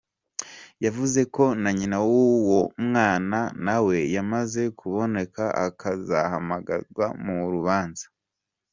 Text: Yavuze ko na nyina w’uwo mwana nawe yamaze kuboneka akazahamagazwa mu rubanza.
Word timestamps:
Yavuze 0.85 1.21
ko 1.35 1.43
na 1.61 1.69
nyina 1.77 1.97
w’uwo 2.09 2.61
mwana 2.85 3.39
nawe 3.65 3.97
yamaze 4.15 4.61
kuboneka 4.79 5.43
akazahamagazwa 5.67 7.05
mu 7.23 7.37
rubanza. 7.53 8.05